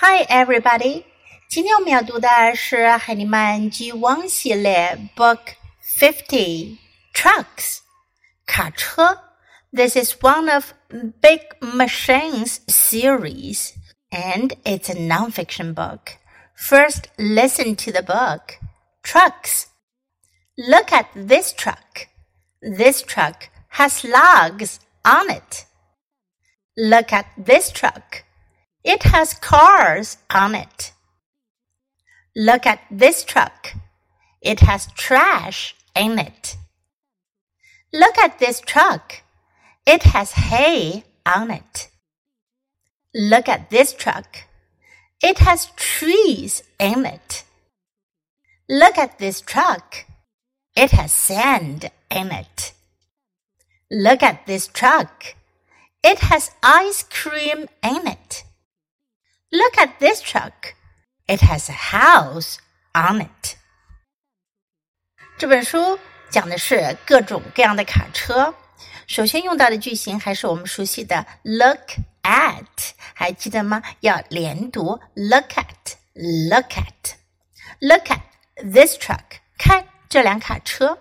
[0.00, 1.04] Hi, everybody！
[1.48, 5.40] 今天我们要读的是海尼曼 G One 系列 Book
[5.82, 6.78] Fifty
[7.12, 7.78] Trucks
[8.46, 9.24] 卡车。
[9.72, 10.72] This is one of
[11.20, 13.72] Big Machines series,
[14.10, 16.18] and it's a nonfiction book.
[16.56, 18.58] First, listen to the book.
[19.02, 19.66] Trucks.
[20.56, 22.08] Look at this truck.
[22.60, 25.66] This truck has logs on it.
[26.76, 28.24] Look at this truck.
[28.83, 30.91] It has cars on it.
[32.35, 33.73] Look at this truck.
[34.41, 36.57] It has trash in it.
[37.93, 39.21] Look at this truck.
[39.85, 41.89] It has hay on it.
[43.13, 44.45] Look at this truck.
[45.21, 47.43] It has trees in it.
[48.67, 50.05] Look at this truck.
[50.75, 52.73] It has sand in it.
[53.91, 55.35] Look at this truck.
[56.03, 58.43] It has ice cream in it.
[59.52, 60.74] Look at this truck.
[61.26, 62.56] It has a house
[62.92, 63.56] on it.
[65.36, 65.98] 这本书
[66.30, 68.54] 讲的是各种各样的卡车。
[69.06, 72.66] 首先用到的句型还是我们熟悉的 look at，
[73.14, 73.82] 还记得吗？
[74.00, 78.20] 要连读 look at，look at，look at
[78.56, 80.98] this truck，看这辆卡车。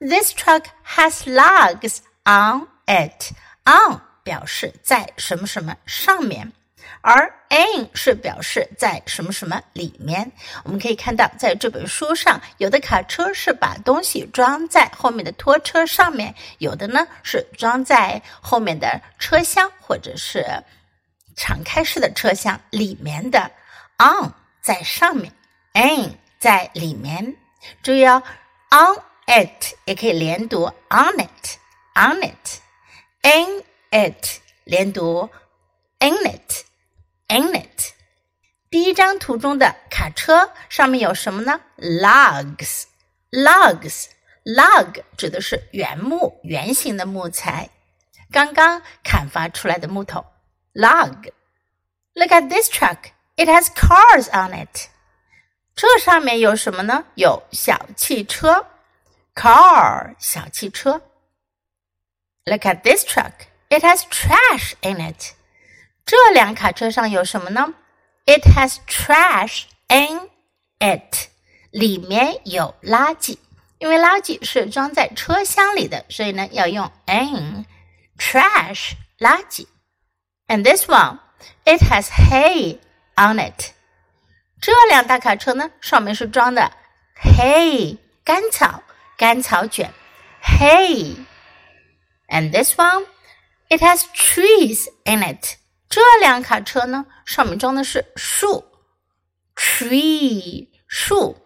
[0.00, 3.32] This truck has logs on it.
[3.64, 6.52] On 表示在什么什么上面。
[6.99, 10.31] 而 in 是表示在什么什么里面。
[10.63, 20.45] 我们可以看到，在这本书上，有的卡车是把东西装在后面的拖车上面，有的呢是装在后面的车厢或者是
[21.35, 23.49] 敞开式的车厢里面的。
[23.97, 25.31] on 在上面
[25.73, 27.35] ，in 在里面。
[27.83, 28.23] 注意哦
[28.71, 35.29] ，on it 也可以连读 on it，on it，in it 连读
[35.99, 36.65] in it。
[37.30, 37.92] in it。
[38.70, 41.60] 第一张图中的卡车上面有什么呢？
[41.78, 44.06] logs。logs
[44.44, 47.68] log 指的是原木、圆形的木材，
[48.30, 50.24] 刚刚砍伐出来的木头。
[50.74, 53.10] log。Look at this truck.
[53.36, 54.88] It has cars on it.
[55.74, 57.04] 这上面有什么呢？
[57.16, 58.66] 有小汽车，
[59.34, 61.02] car 小汽车。
[62.44, 63.32] Look at this truck.
[63.68, 65.34] It has trash in it.
[66.05, 67.73] 这辆卡车上有什么呢
[68.25, 70.29] ？It has trash in
[70.79, 71.29] it，
[71.71, 73.37] 里面有垃圾。
[73.79, 77.65] 因为垃圾是装在车厢里的，所以呢要用 in
[78.17, 79.67] trash 垃圾。
[80.47, 81.19] And this one,
[81.65, 82.77] it has hay
[83.15, 83.71] on it。
[84.61, 86.71] 这辆大卡车呢，上面是装的
[87.23, 88.83] hay 干草，
[89.17, 89.91] 干草卷
[90.43, 91.15] hay。
[92.27, 93.05] And this one,
[93.69, 95.55] it has trees in it。
[95.90, 98.64] 这辆卡车呢，上面装的是树，
[99.54, 101.36] tree 树。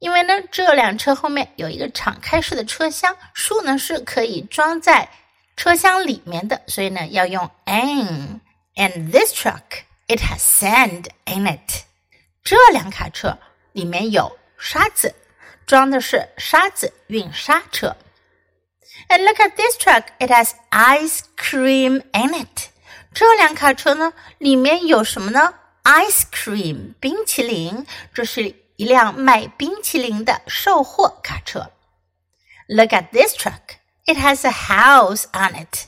[0.00, 5.08] 因为呢，这辆车后面有一个敞开式的车厢，树呢是可以装在
[5.56, 11.84] 车厢里面的，所以呢要用 in。And this truck, it has sand in it。
[12.42, 13.38] 这辆卡车
[13.72, 15.14] 里面有沙子，
[15.64, 17.96] 装的是沙子运沙车。
[19.08, 22.68] And look at this truck, it has ice cream in it。
[23.13, 27.85] 这辆卡车呢，里面有什么呢？Ice cream，冰淇淋。
[28.13, 31.71] 这是一辆卖冰淇淋的售货卡车。
[32.67, 33.77] Look at this truck.
[34.05, 35.87] It has a house on it.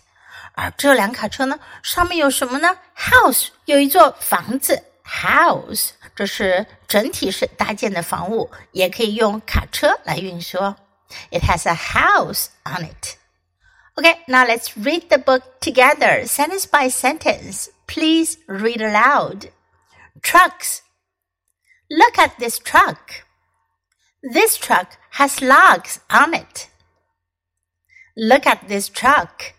[0.54, 4.84] 而这辆卡车呢，上面有什么呢？House 有一座房子。
[5.06, 10.58] House 这是整体是搭建的房屋，也可以用卡车来运输。
[11.30, 13.21] It has a house on it.
[14.02, 17.70] Okay, now let's read the book together, sentence by sentence.
[17.86, 19.52] Please read aloud.
[20.24, 20.82] Trucks.
[21.88, 23.22] Look at this truck.
[24.24, 26.72] This truck has logs on it.
[28.18, 29.54] Look at this truck.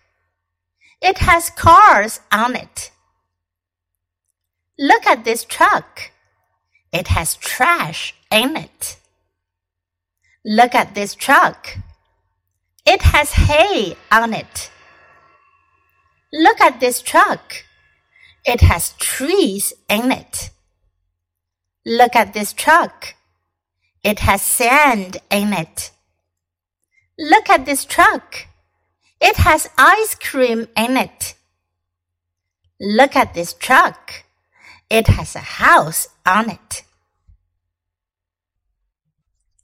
[1.01, 2.91] It has cars on it.
[4.77, 6.11] Look at this truck.
[6.93, 8.97] It has trash in it.
[10.45, 11.77] Look at this truck.
[12.85, 14.71] It has hay on it.
[16.33, 17.65] Look at this truck.
[18.45, 20.51] It has trees in it.
[21.87, 23.15] Look at this truck.
[24.03, 25.93] It has sand in it.
[27.19, 28.47] Look at this truck.
[29.21, 31.35] It has ice cream in it.
[32.81, 34.25] Look at this truck.
[34.91, 36.83] It has a house on it.